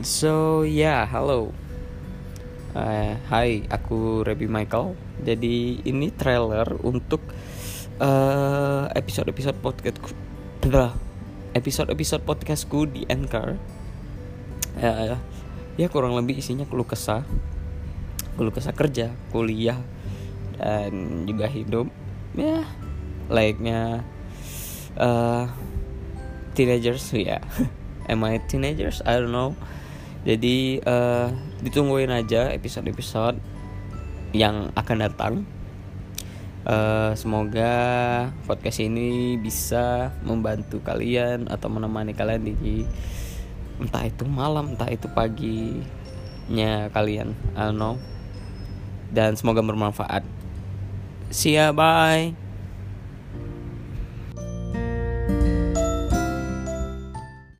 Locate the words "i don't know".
29.04-29.52, 47.56-47.96